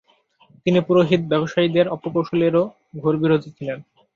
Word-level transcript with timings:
তিনি 0.65 0.79
পুরোহিত-ব্যবসায়ীদের 0.87 1.85
অপকৌশলেরও 1.87 2.63
ঘোর 2.97 3.13
বিরোধী 3.17 3.49
ছিলেন। 3.57 3.79